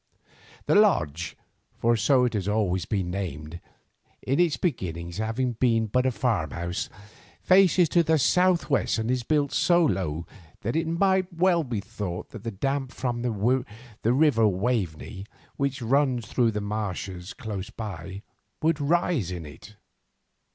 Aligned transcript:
The 0.65 0.73
Lodge, 0.73 1.37
for 1.77 1.95
so 1.95 2.25
it 2.25 2.33
has 2.33 2.47
always 2.47 2.85
been 2.87 3.11
named, 3.11 3.59
in 4.23 4.39
its 4.39 4.57
beginnings 4.57 5.19
having 5.19 5.51
been 5.53 5.85
but 5.85 6.07
a 6.07 6.11
farmhouse, 6.11 6.89
faces 7.43 7.87
to 7.89 8.01
the 8.01 8.17
south 8.17 8.67
west, 8.67 8.97
and 8.97 9.11
is 9.11 9.21
built 9.21 9.51
so 9.53 9.85
low 9.85 10.25
that 10.61 10.75
it 10.75 10.87
might 10.87 11.31
well 11.31 11.63
be 11.63 11.81
thought 11.81 12.29
that 12.31 12.43
the 12.43 12.49
damp 12.49 12.91
from 12.91 13.21
the 13.21 13.29
river 14.11 14.47
Waveney, 14.47 15.27
which 15.57 15.83
runs 15.83 16.25
through 16.25 16.49
the 16.49 16.61
marshes 16.61 17.33
close 17.33 17.69
by, 17.69 18.23
would 18.63 18.81
rise 18.81 19.29
in 19.29 19.45
it. 19.45 19.75